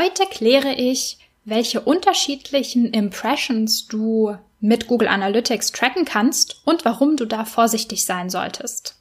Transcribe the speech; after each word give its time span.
Heute 0.00 0.26
kläre 0.30 0.74
ich, 0.74 1.18
welche 1.44 1.80
unterschiedlichen 1.80 2.92
Impressions 2.92 3.88
du 3.88 4.36
mit 4.60 4.86
Google 4.86 5.08
Analytics 5.08 5.72
tracken 5.72 6.04
kannst 6.04 6.62
und 6.64 6.84
warum 6.84 7.16
du 7.16 7.24
da 7.24 7.44
vorsichtig 7.44 8.04
sein 8.04 8.30
solltest. 8.30 8.94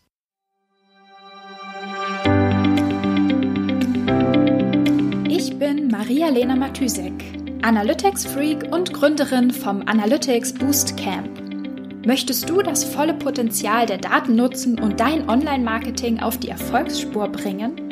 Ich 5.29 5.59
bin 5.59 5.89
Maria-Lena 5.91 6.55
Matysek, 6.55 7.13
Analytics-Freak 7.61 8.73
und 8.73 8.91
Gründerin 8.91 9.51
vom 9.51 9.87
Analytics 9.87 10.55
Boost 10.55 10.97
Camp. 10.97 11.29
Möchtest 12.07 12.49
du 12.49 12.63
das 12.63 12.83
volle 12.83 13.13
Potenzial 13.13 13.85
der 13.85 13.99
Daten 13.99 14.35
nutzen 14.35 14.79
und 14.79 14.99
dein 14.99 15.29
Online-Marketing 15.29 16.21
auf 16.21 16.39
die 16.39 16.49
Erfolgsspur 16.49 17.27
bringen? 17.27 17.86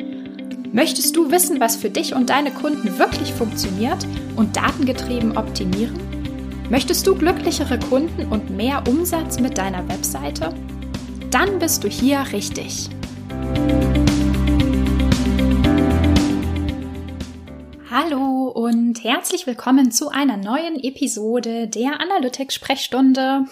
Möchtest 0.76 1.16
du 1.16 1.30
wissen, 1.30 1.58
was 1.58 1.74
für 1.74 1.88
dich 1.88 2.14
und 2.14 2.28
deine 2.28 2.50
Kunden 2.50 2.98
wirklich 2.98 3.32
funktioniert 3.32 4.06
und 4.36 4.58
datengetrieben 4.58 5.38
optimieren? 5.38 5.98
Möchtest 6.68 7.06
du 7.06 7.14
glücklichere 7.14 7.78
Kunden 7.78 8.26
und 8.26 8.50
mehr 8.50 8.84
Umsatz 8.86 9.40
mit 9.40 9.56
deiner 9.56 9.88
Webseite? 9.88 10.52
Dann 11.30 11.58
bist 11.58 11.82
du 11.82 11.88
hier 11.88 12.26
richtig. 12.30 12.90
Hallo 17.90 18.50
und 18.54 19.02
herzlich 19.02 19.46
willkommen 19.46 19.90
zu 19.90 20.10
einer 20.10 20.36
neuen 20.36 20.78
Episode 20.78 21.68
der 21.68 22.02
Analytics-Sprechstunde. 22.02 23.46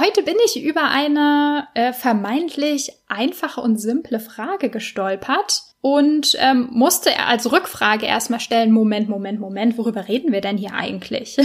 Heute 0.00 0.24
bin 0.24 0.34
ich 0.44 0.60
über 0.60 0.88
eine 0.90 1.68
äh, 1.74 1.92
vermeintlich 1.92 2.90
einfache 3.06 3.60
und 3.60 3.80
simple 3.80 4.18
Frage 4.18 4.70
gestolpert 4.70 5.69
und 5.80 6.36
ähm, 6.38 6.68
musste 6.72 7.18
als 7.18 7.50
Rückfrage 7.50 8.06
erstmal 8.06 8.40
stellen, 8.40 8.72
Moment, 8.72 9.08
Moment, 9.08 9.40
Moment, 9.40 9.78
worüber 9.78 10.08
reden 10.08 10.32
wir 10.32 10.40
denn 10.40 10.58
hier 10.58 10.74
eigentlich? 10.74 11.38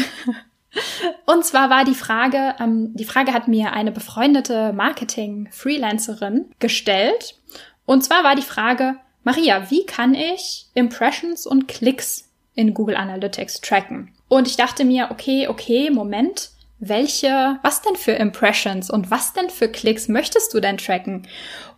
und 1.26 1.46
zwar 1.46 1.70
war 1.70 1.86
die 1.86 1.96
Frage, 1.96 2.56
ähm, 2.60 2.94
die 2.96 3.06
Frage 3.06 3.34
hat 3.34 3.48
mir 3.48 3.74
eine 3.74 3.92
befreundete 3.92 4.74
Marketing-Freelancerin 4.74 6.52
gestellt. 6.60 7.40
Und 7.86 8.04
zwar 8.04 8.24
war 8.24 8.36
die 8.36 8.42
Frage, 8.42 8.96
Maria, 9.24 9.72
wie 9.72 9.86
kann 9.86 10.14
ich 10.14 10.68
Impressions 10.74 11.48
und 11.48 11.68
Klicks 11.68 12.30
in 12.56 12.74
Google 12.74 12.96
Analytics 12.96 13.62
tracken? 13.62 14.14
Und 14.28 14.48
ich 14.48 14.58
dachte 14.58 14.84
mir, 14.84 15.10
okay, 15.12 15.48
okay, 15.48 15.90
Moment, 15.92 16.50
welche, 16.80 17.58
was 17.64 17.82
denn 17.82 17.96
für 17.96 18.12
Impressions 18.12 18.90
und 18.90 19.10
was 19.12 19.34
denn 19.34 19.50
für 19.50 19.70
Klicks 19.70 20.10
möchtest 20.10 20.54
du 20.54 20.60
denn 20.60 20.78
tracken? 20.78 21.28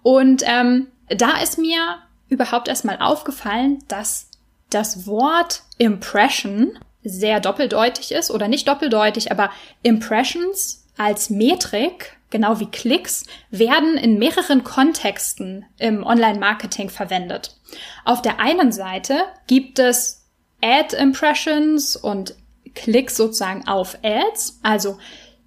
Und 0.01 0.43
ähm, 0.45 0.87
da 1.09 1.39
ist 1.41 1.59
mir 1.59 1.97
überhaupt 2.29 2.67
erstmal 2.67 2.99
aufgefallen, 2.99 3.83
dass 3.87 4.29
das 4.69 5.07
Wort 5.07 5.63
Impression 5.77 6.77
sehr 7.03 7.39
doppeldeutig 7.39 8.11
ist 8.11 8.31
oder 8.31 8.47
nicht 8.47 8.67
doppeldeutig, 8.67 9.31
aber 9.31 9.49
Impressions 9.83 10.85
als 10.97 11.29
Metrik, 11.29 12.17
genau 12.29 12.59
wie 12.59 12.69
Klicks, 12.69 13.25
werden 13.49 13.97
in 13.97 14.19
mehreren 14.19 14.63
Kontexten 14.63 15.65
im 15.77 16.03
Online-Marketing 16.03 16.89
verwendet. 16.89 17.55
Auf 18.03 18.21
der 18.21 18.39
einen 18.39 18.71
Seite 18.71 19.19
gibt 19.45 19.79
es 19.79 20.25
Ad-Impressions 20.61 21.95
und 21.95 22.35
Klicks 22.73 23.15
sozusagen 23.15 23.67
auf 23.67 23.97
Ads, 24.03 24.59
also 24.63 24.97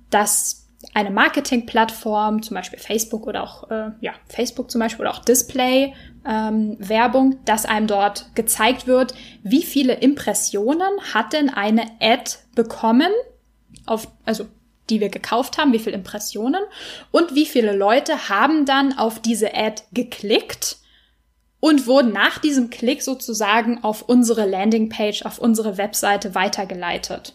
dass 0.08 0.68
eine 0.94 1.10
Marketingplattform, 1.10 2.42
zum 2.42 2.54
Beispiel 2.54 2.78
Facebook 2.78 3.26
oder 3.26 3.42
auch 3.42 3.70
äh, 3.70 3.90
ja 4.00 4.12
Facebook 4.26 4.70
zum 4.70 4.80
Beispiel 4.80 5.02
oder 5.02 5.14
auch 5.14 5.24
Display 5.24 5.94
ähm, 6.26 6.76
Werbung, 6.78 7.38
dass 7.44 7.66
einem 7.66 7.86
dort 7.86 8.34
gezeigt 8.34 8.86
wird, 8.86 9.14
wie 9.42 9.62
viele 9.62 9.94
Impressionen 9.94 10.90
hat 11.14 11.32
denn 11.32 11.50
eine 11.50 11.86
Ad 12.00 12.32
bekommen, 12.54 13.10
auf, 13.86 14.08
also 14.24 14.46
die 14.90 15.00
wir 15.00 15.08
gekauft 15.08 15.56
haben, 15.58 15.72
wie 15.72 15.78
viele 15.78 15.96
Impressionen 15.96 16.62
und 17.10 17.34
wie 17.34 17.46
viele 17.46 17.74
Leute 17.74 18.28
haben 18.28 18.66
dann 18.66 18.98
auf 18.98 19.20
diese 19.20 19.54
Ad 19.54 19.82
geklickt 19.92 20.78
und 21.60 21.86
wurden 21.86 22.12
nach 22.12 22.38
diesem 22.38 22.70
Klick 22.70 23.02
sozusagen 23.02 23.84
auf 23.84 24.02
unsere 24.02 24.46
Landingpage, 24.46 25.24
auf 25.24 25.38
unsere 25.38 25.76
Webseite 25.76 26.34
weitergeleitet. 26.34 27.34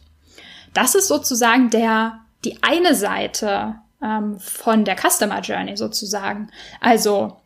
Das 0.73 0.95
ist 0.95 1.07
sozusagen 1.07 1.69
der 1.69 2.19
die 2.43 2.61
eine 2.61 2.93
Seite 2.93 3.75
ähm, 4.01 4.39
von 4.39 4.85
der 4.85 4.95
Customer 4.95 5.39
Journey 5.39 5.77
sozusagen. 5.77 6.51
Also 6.81 7.37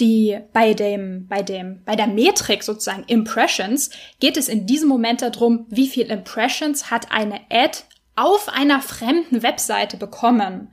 die 0.00 0.38
bei 0.52 0.74
dem, 0.74 1.26
bei 1.28 1.42
dem, 1.42 1.82
bei 1.84 1.96
der 1.96 2.06
Metrik 2.06 2.62
sozusagen 2.62 3.04
Impressions 3.04 3.90
geht 4.20 4.36
es 4.36 4.48
in 4.48 4.66
diesem 4.66 4.88
Moment 4.88 5.22
darum, 5.22 5.66
wie 5.68 5.88
viel 5.88 6.06
Impressions 6.06 6.90
hat 6.90 7.12
eine 7.12 7.40
Ad 7.50 7.78
auf 8.16 8.48
einer 8.48 8.80
fremden 8.80 9.42
Webseite 9.42 9.96
bekommen. 9.96 10.68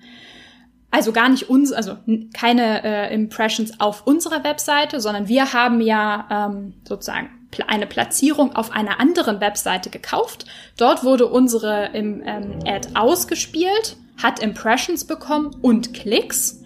Also 0.91 1.11
gar 1.11 1.29
nicht 1.29 1.49
uns, 1.49 1.71
also 1.71 1.97
keine 2.33 2.83
äh, 2.83 3.13
Impressions 3.13 3.79
auf 3.79 4.07
unserer 4.07 4.43
Webseite, 4.43 4.99
sondern 4.99 5.27
wir 5.27 5.53
haben 5.53 5.81
ja 5.81 6.49
ähm, 6.49 6.73
sozusagen 6.87 7.29
eine 7.67 7.87
Platzierung 7.87 8.55
auf 8.55 8.71
einer 8.71 8.99
anderen 8.99 9.39
Webseite 9.39 9.89
gekauft. 9.89 10.45
Dort 10.77 11.03
wurde 11.03 11.27
unsere 11.27 11.89
ähm, 11.93 12.23
Ad 12.65 12.89
ausgespielt, 12.95 13.97
hat 14.21 14.39
Impressions 14.41 15.05
bekommen 15.05 15.55
und 15.61 15.93
Klicks. 15.93 16.63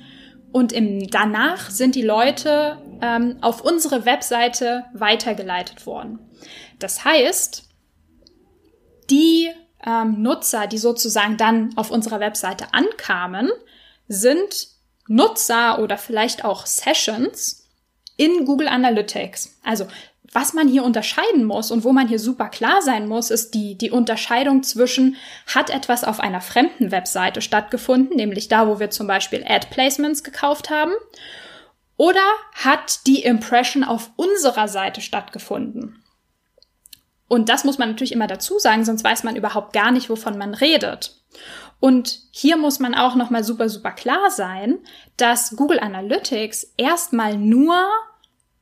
Und 0.53 0.71
im, 0.71 1.09
danach 1.09 1.71
sind 1.71 1.95
die 1.95 2.03
Leute 2.03 2.77
ähm, 3.01 3.37
auf 3.41 3.61
unsere 3.61 4.05
Webseite 4.05 4.85
weitergeleitet 4.93 5.87
worden. 5.87 6.19
Das 6.77 7.03
heißt, 7.03 7.69
die 9.09 9.49
ähm, 9.83 10.21
Nutzer, 10.21 10.67
die 10.67 10.77
sozusagen 10.77 11.37
dann 11.37 11.75
auf 11.75 11.89
unserer 11.89 12.19
Webseite 12.19 12.67
ankamen, 12.71 13.49
sind 14.07 14.67
Nutzer 15.07 15.79
oder 15.79 15.97
vielleicht 15.97 16.45
auch 16.45 16.67
Sessions 16.67 17.67
in 18.15 18.45
Google 18.45 18.67
Analytics. 18.67 19.59
Also 19.63 19.87
was 20.33 20.53
man 20.53 20.67
hier 20.67 20.83
unterscheiden 20.83 21.45
muss 21.45 21.71
und 21.71 21.83
wo 21.83 21.93
man 21.93 22.07
hier 22.07 22.19
super 22.19 22.49
klar 22.49 22.81
sein 22.81 23.07
muss, 23.07 23.29
ist 23.31 23.53
die, 23.53 23.77
die 23.77 23.91
Unterscheidung 23.91 24.63
zwischen, 24.63 25.15
hat 25.47 25.69
etwas 25.69 26.03
auf 26.03 26.19
einer 26.19 26.41
fremden 26.41 26.91
Webseite 26.91 27.41
stattgefunden, 27.41 28.15
nämlich 28.15 28.47
da, 28.47 28.67
wo 28.67 28.79
wir 28.79 28.89
zum 28.89 29.07
Beispiel 29.07 29.43
Ad 29.47 29.67
Placements 29.69 30.23
gekauft 30.23 30.69
haben, 30.69 30.93
oder 31.97 32.23
hat 32.53 33.05
die 33.05 33.23
Impression 33.23 33.83
auf 33.83 34.11
unserer 34.15 34.67
Seite 34.67 35.01
stattgefunden? 35.01 36.03
Und 37.27 37.49
das 37.49 37.63
muss 37.63 37.77
man 37.77 37.89
natürlich 37.89 38.11
immer 38.11 38.27
dazu 38.27 38.59
sagen, 38.59 38.85
sonst 38.85 39.03
weiß 39.03 39.23
man 39.23 39.35
überhaupt 39.35 39.73
gar 39.73 39.91
nicht, 39.91 40.09
wovon 40.09 40.37
man 40.37 40.53
redet. 40.53 41.15
Und 41.79 42.19
hier 42.31 42.57
muss 42.57 42.79
man 42.79 42.95
auch 42.95 43.15
nochmal 43.15 43.43
super, 43.43 43.69
super 43.69 43.91
klar 43.91 44.29
sein, 44.29 44.79
dass 45.17 45.55
Google 45.55 45.79
Analytics 45.79 46.73
erstmal 46.77 47.37
nur 47.37 47.75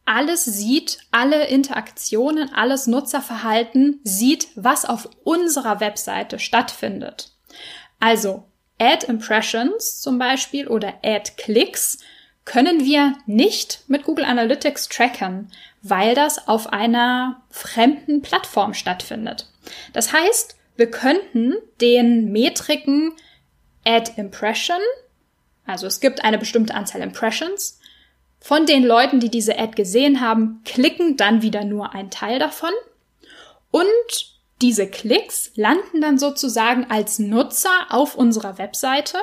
alles 0.06 0.46
sieht, 0.46 1.00
alle 1.12 1.48
Interaktionen, 1.48 2.54
alles 2.54 2.88
Nutzerverhalten 2.88 4.00
sieht, 4.04 4.48
was 4.56 4.86
auf 4.86 5.10
unserer 5.24 5.80
Webseite 5.80 6.40
stattfindet. 6.40 7.32
Also 8.00 8.46
Ad 8.80 9.06
Impressions 9.08 10.02
zum 10.02 10.18
Beispiel 10.18 10.68
oder 10.68 10.96
Ad 11.04 11.34
Clicks 11.38 12.00
können 12.46 12.84
wir 12.84 13.16
nicht 13.28 13.84
mit 13.88 14.04
Google 14.04 14.26
Analytics 14.26 14.90
tracken, 14.90 15.52
weil 15.84 16.16
das 16.16 16.48
auf 16.48 16.74
einer 16.74 17.44
fremden 17.50 18.22
Plattform 18.22 18.74
stattfindet. 18.74 19.48
Das 19.94 20.12
heißt, 20.12 20.56
wir 20.76 20.90
könnten 20.90 21.54
den 21.80 22.32
Metriken 22.32 23.14
Ad 23.86 24.14
Impression, 24.18 24.80
also 25.66 25.86
es 25.86 26.00
gibt 26.00 26.24
eine 26.24 26.40
bestimmte 26.40 26.74
Anzahl 26.74 27.02
Impressions, 27.02 27.80
von 28.42 28.66
den 28.66 28.84
Leuten, 28.84 29.20
die 29.20 29.30
diese 29.30 29.58
Ad 29.58 29.74
gesehen 29.76 30.20
haben, 30.20 30.62
klicken 30.66 31.16
dann 31.16 31.44
wieder 31.44 31.64
nur 31.64 31.94
ein 31.94 32.10
Teil 32.10 32.40
davon. 32.40 32.72
Und 33.70 33.86
diese 34.62 34.88
Klicks 34.88 35.52
landen 35.56 36.02
dann 36.02 36.18
sozusagen 36.18 36.88
als 36.90 37.20
Nutzer 37.20 37.88
auf 37.90 38.16
unserer 38.16 38.58
Webseite 38.58 39.18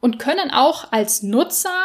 und 0.00 0.18
können 0.18 0.50
auch 0.50 0.92
als 0.92 1.22
Nutzer 1.22 1.80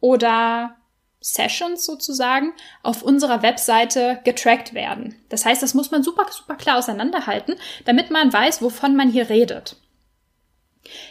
oder 0.00 0.76
Sessions 1.20 1.84
sozusagen 1.86 2.52
auf 2.82 3.02
unserer 3.02 3.42
Webseite 3.42 4.20
getrackt 4.24 4.74
werden. 4.74 5.16
Das 5.30 5.46
heißt, 5.46 5.62
das 5.62 5.74
muss 5.74 5.90
man 5.90 6.02
super, 6.02 6.26
super 6.30 6.54
klar 6.54 6.78
auseinanderhalten, 6.78 7.56
damit 7.86 8.10
man 8.10 8.32
weiß, 8.32 8.60
wovon 8.60 8.94
man 8.94 9.10
hier 9.10 9.30
redet. 9.30 9.76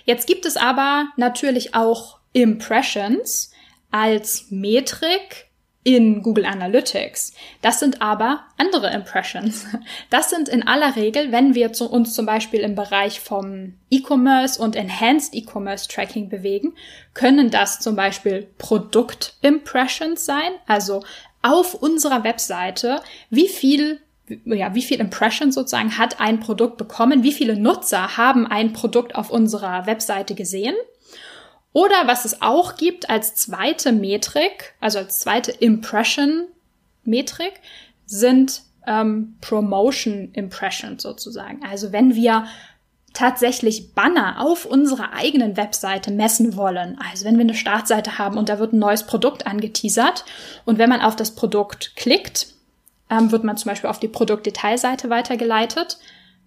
Jetzt 0.06 0.28
gibt 0.28 0.45
es 0.45 0.56
aber 0.56 1.07
natürlich 1.18 1.75
auch 1.75 2.19
Impressions, 2.31 3.51
als 3.95 4.47
Metrik 4.50 5.47
in 5.86 6.21
Google 6.21 6.45
Analytics. 6.45 7.33
Das 7.62 7.80
sind 7.80 8.01
aber 8.01 8.44
andere 8.57 8.92
Impressions. 8.92 9.65
Das 10.09 10.30
sind 10.30 10.50
in 10.50 10.68
aller 10.68 10.97
Regel, 10.97 11.31
wenn 11.31 11.56
wir 11.56 11.71
zu 11.71 11.89
uns 11.89 12.13
zum 12.13 12.25
Beispiel 12.25 12.59
im 12.59 12.75
Bereich 12.75 13.21
vom 13.21 13.75
E-Commerce 13.89 14.62
und 14.62 14.75
Enhanced 14.75 15.33
E-Commerce 15.33 15.88
Tracking 15.88 16.27
bewegen, 16.27 16.74
können 17.13 17.51
das 17.51 17.80
zum 17.80 17.95
Beispiel 17.95 18.50
Produkt 18.57 19.36
Impressions 19.42 20.25
sein, 20.25 20.51
also 20.68 21.01
auf 21.42 21.74
unserer 21.75 22.25
Webseite, 22.25 23.01
wie 23.30 23.47
viel 23.47 24.01
ja, 24.44 24.74
wie 24.74 24.81
viele 24.81 25.01
Impressions 25.03 25.56
sozusagen 25.56 25.97
hat 25.97 26.19
ein 26.19 26.42
Produkt 26.42 26.77
bekommen, 26.77 27.24
wie 27.24 27.31
viele 27.31 27.56
Nutzer 27.57 28.18
haben 28.18 28.45
ein 28.45 28.74
Produkt 28.74 29.15
auf 29.15 29.30
unserer 29.30 29.86
Webseite 29.86 30.36
gesehen. 30.36 30.75
Oder 31.75 32.07
was 32.07 32.24
es 32.24 32.42
auch 32.42 32.77
gibt 32.77 33.10
als 33.10 33.36
zweite 33.36 33.92
Metrik, 33.92 34.75
also 34.80 35.00
als 35.00 35.19
zweite 35.19 35.51
Impression-Metrik, 35.51 37.51
sind 38.06 38.62
ähm, 38.88 39.36
Promotion 39.42 40.30
Impressions 40.31 41.04
sozusagen. 41.04 41.60
Also 41.69 41.92
wenn 41.92 42.16
wir 42.16 42.45
tatsächlich 43.12 43.94
Banner 43.94 44.38
auf 44.39 44.66
unserer 44.66 45.12
eigenen 45.12 45.57
Webseite 45.57 46.12
messen 46.12 46.56
wollen. 46.56 46.98
Also 47.12 47.25
wenn 47.25 47.36
wir 47.36 47.44
eine 47.44 47.56
Startseite 47.56 48.19
haben 48.19 48.38
und 48.38 48.48
da 48.48 48.57
wird 48.57 48.71
ein 48.71 48.80
neues 48.80 49.04
Produkt 49.04 49.45
angeteasert 49.45 50.24
und 50.63 50.78
wenn 50.78 50.89
man 50.89 51.01
auf 51.01 51.18
das 51.18 51.36
Produkt 51.36 51.98
klickt, 51.98 52.48
ähm, 53.10 53.33
wird 53.33 53.44
man 53.44 53.57
zum 53.57 53.71
Beispiel 53.71 53.89
auf 53.89 54.00
die 54.00 54.07
Produktdetailseite 54.07 55.10
weitergeleitet. 55.10 55.98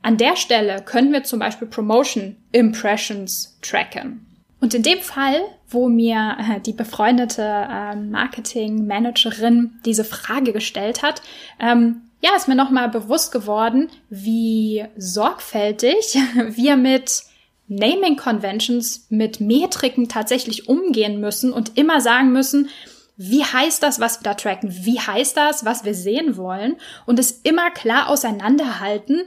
An 0.01 0.17
der 0.17 0.37
Stelle 0.37 0.81
können 0.81 1.13
wir 1.13 1.25
zum 1.25 1.39
Beispiel 1.39 1.69
Promotion 1.69 2.37
Impressions 2.51 3.59
tracken. 3.61 4.25
Und 4.61 4.75
in 4.75 4.83
dem 4.83 5.01
Fall, 5.01 5.41
wo 5.69 5.89
mir 5.89 6.37
äh, 6.39 6.61
die 6.61 6.73
befreundete 6.73 7.43
äh, 7.43 7.95
Marketing-Managerin 7.95 9.79
diese 9.85 10.05
Frage 10.05 10.53
gestellt 10.53 11.03
hat, 11.03 11.23
ähm, 11.61 12.03
ja, 12.21 12.31
ist 12.37 12.49
mir 12.49 12.57
nochmal 12.57 12.89
bewusst 12.89 13.31
geworden, 13.31 13.91
wie 14.11 14.85
sorgfältig 14.97 16.19
wir 16.49 16.77
mit 16.77 17.23
Naming 17.69 18.17
Conventions, 18.17 19.07
mit 19.11 19.41
Metriken 19.41 20.09
tatsächlich 20.09 20.69
umgehen 20.69 21.21
müssen 21.21 21.53
und 21.53 21.77
immer 21.77 22.01
sagen 22.01 22.33
müssen, 22.33 22.71
wie 23.17 23.45
heißt 23.45 23.83
das, 23.83 24.01
was 24.01 24.21
wir 24.21 24.25
da 24.25 24.35
tracken? 24.35 24.73
Wie 24.85 25.01
heißt 25.01 25.37
das, 25.37 25.65
was 25.65 25.85
wir 25.85 25.95
sehen 25.95 26.37
wollen? 26.37 26.77
Und 27.05 27.19
es 27.19 27.33
immer 27.43 27.71
klar 27.71 28.09
auseinanderhalten, 28.09 29.23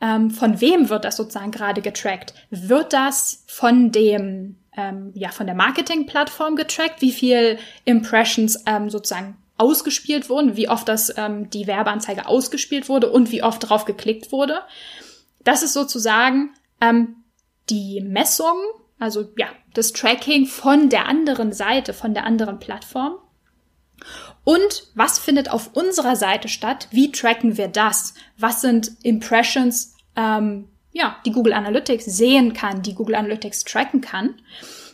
ähm, 0.00 0.30
von 0.30 0.60
wem 0.60 0.88
wird 0.88 1.04
das 1.04 1.16
sozusagen 1.16 1.50
gerade 1.50 1.82
getrackt? 1.82 2.34
Wird 2.50 2.92
das 2.92 3.44
von 3.46 3.92
dem, 3.92 4.56
ähm, 4.76 5.12
ja, 5.14 5.30
von 5.30 5.46
der 5.46 5.54
Marketing-Plattform 5.54 6.56
getrackt? 6.56 7.02
Wie 7.02 7.12
viel 7.12 7.58
Impressions 7.84 8.62
ähm, 8.66 8.90
sozusagen 8.90 9.36
ausgespielt 9.60 10.30
wurden, 10.30 10.56
wie 10.56 10.70
oft 10.70 10.88
das 10.88 11.12
ähm, 11.18 11.50
die 11.50 11.66
Werbeanzeige 11.66 12.26
ausgespielt 12.26 12.88
wurde 12.88 13.10
und 13.10 13.30
wie 13.30 13.42
oft 13.42 13.68
drauf 13.68 13.84
geklickt 13.84 14.32
wurde. 14.32 14.62
Das 15.44 15.62
ist 15.62 15.74
sozusagen 15.74 16.54
ähm, 16.80 17.16
die 17.68 18.00
Messung, 18.00 18.56
also 18.98 19.28
ja, 19.36 19.48
das 19.74 19.92
Tracking 19.92 20.46
von 20.46 20.88
der 20.88 21.06
anderen 21.06 21.52
Seite, 21.52 21.92
von 21.92 22.14
der 22.14 22.24
anderen 22.24 22.58
Plattform. 22.58 23.16
Und 24.44 24.88
was 24.94 25.18
findet 25.18 25.50
auf 25.50 25.70
unserer 25.74 26.16
Seite 26.16 26.48
statt? 26.48 26.88
Wie 26.90 27.12
tracken 27.12 27.56
wir 27.56 27.68
das? 27.68 28.14
Was 28.38 28.60
sind 28.60 28.92
Impressions, 29.02 29.94
ähm, 30.16 30.68
ja, 30.92 31.16
die 31.24 31.32
Google 31.32 31.52
Analytics 31.52 32.04
sehen 32.06 32.52
kann, 32.52 32.82
die 32.82 32.94
Google 32.94 33.14
Analytics 33.14 33.64
tracken 33.64 34.00
kann? 34.00 34.40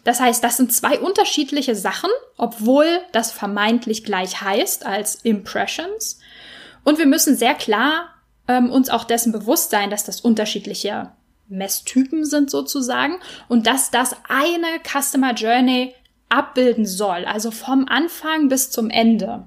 Das 0.04 0.20
heißt, 0.20 0.44
das 0.44 0.56
sind 0.56 0.72
zwei 0.72 1.00
unterschiedliche 1.00 1.74
Sachen, 1.74 2.10
obwohl 2.36 2.86
das 3.12 3.32
vermeintlich 3.32 4.04
gleich 4.04 4.40
heißt 4.40 4.86
als 4.86 5.16
Impressions. 5.16 6.20
Und 6.84 6.98
wir 6.98 7.06
müssen 7.06 7.36
sehr 7.36 7.54
klar 7.54 8.14
ähm, 8.46 8.70
uns 8.70 8.88
auch 8.88 9.04
dessen 9.04 9.32
bewusst 9.32 9.70
sein, 9.70 9.90
dass 9.90 10.04
das 10.04 10.20
unterschiedliche 10.20 11.10
Messtypen 11.48 12.24
sind 12.24 12.50
sozusagen 12.50 13.18
und 13.48 13.66
dass 13.66 13.90
das 13.90 14.16
eine 14.28 14.80
Customer 14.84 15.32
Journey 15.32 15.94
abbilden 16.28 16.86
soll, 16.86 17.24
also 17.24 17.50
vom 17.50 17.86
Anfang 17.88 18.48
bis 18.48 18.70
zum 18.70 18.90
Ende. 18.90 19.46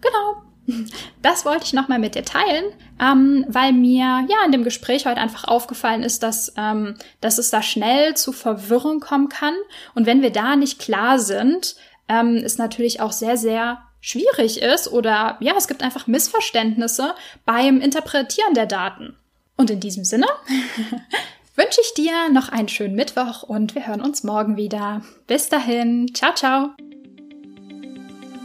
Genau, 0.00 0.42
das 1.22 1.46
wollte 1.46 1.64
ich 1.64 1.72
nochmal 1.72 1.98
mit 1.98 2.14
dir 2.14 2.24
teilen, 2.24 2.64
ähm, 3.00 3.46
weil 3.48 3.72
mir 3.72 4.26
ja 4.28 4.44
in 4.44 4.52
dem 4.52 4.64
Gespräch 4.64 5.06
heute 5.06 5.20
einfach 5.20 5.44
aufgefallen 5.44 6.02
ist, 6.02 6.22
dass, 6.22 6.52
ähm, 6.56 6.96
dass 7.20 7.38
es 7.38 7.50
da 7.50 7.62
schnell 7.62 8.14
zu 8.16 8.32
Verwirrung 8.32 9.00
kommen 9.00 9.30
kann. 9.30 9.54
Und 9.94 10.06
wenn 10.06 10.20
wir 10.20 10.30
da 10.30 10.56
nicht 10.56 10.78
klar 10.78 11.18
sind, 11.18 11.76
ähm, 12.08 12.36
ist 12.36 12.58
natürlich 12.58 13.00
auch 13.00 13.12
sehr, 13.12 13.36
sehr 13.36 13.78
schwierig 14.00 14.60
ist 14.62 14.92
oder 14.92 15.38
ja, 15.40 15.54
es 15.56 15.68
gibt 15.68 15.82
einfach 15.82 16.06
Missverständnisse 16.06 17.14
beim 17.44 17.80
Interpretieren 17.80 18.54
der 18.54 18.66
Daten. 18.66 19.16
Und 19.56 19.70
in 19.70 19.80
diesem 19.80 20.04
Sinne 20.04 20.26
wünsche 21.58 21.82
ich 21.82 21.94
dir 21.94 22.30
noch 22.32 22.48
einen 22.48 22.68
schönen 22.68 22.94
Mittwoch 22.94 23.42
und 23.42 23.74
wir 23.74 23.86
hören 23.86 24.00
uns 24.00 24.24
morgen 24.24 24.56
wieder. 24.56 25.02
Bis 25.26 25.50
dahin, 25.50 26.14
ciao, 26.14 26.34
ciao. 26.34 26.70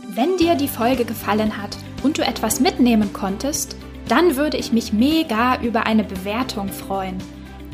Wenn 0.10 0.38
dir 0.38 0.56
die 0.56 0.68
Folge 0.68 1.06
gefallen 1.06 1.62
hat, 1.62 1.78
und 2.04 2.18
du 2.18 2.22
etwas 2.22 2.60
mitnehmen 2.60 3.14
konntest, 3.14 3.78
dann 4.08 4.36
würde 4.36 4.58
ich 4.58 4.74
mich 4.74 4.94
mega 4.94 5.60
über 5.62 5.88
eine 5.88 6.04
Bewertung 6.04 6.68
freuen. 6.68 7.18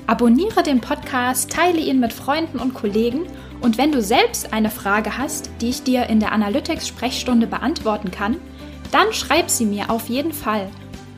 Abonniere 0.08 0.64
den 0.64 0.80
Podcast, 0.82 1.52
teile 1.52 1.80
ihn 1.80 2.00
mit 2.00 2.14
Freunden 2.14 2.60
und 2.60 2.74
Kollegen 2.74 3.26
und 3.62 3.78
wenn 3.78 3.92
du 3.92 4.02
selbst 4.02 4.54
eine 4.54 4.70
Frage 4.70 5.18
hast, 5.18 5.50
die 5.62 5.68
ich 5.70 5.84
dir 5.84 6.06
in 6.08 6.22
der 6.22 6.32
Analytics-Sprechstunde 6.32 7.48
beantworten 7.48 8.12
kann, 8.12 8.38
dann 8.92 9.12
schreib 9.14 9.50
sie 9.50 9.66
mir 9.66 9.90
auf 9.90 10.10
jeden 10.10 10.34
Fall 10.34 10.70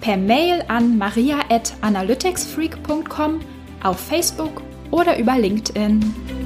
per 0.02 0.18
Mail 0.18 0.64
an 0.68 0.98
maria.analyticsfreak.com, 0.98 3.40
auf 3.84 4.00
Facebook 4.00 4.62
oder 4.92 5.18
über 5.18 5.38
LinkedIn. 5.38 6.41